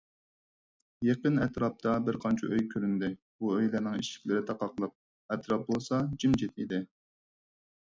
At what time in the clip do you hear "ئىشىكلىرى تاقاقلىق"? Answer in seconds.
4.03-4.99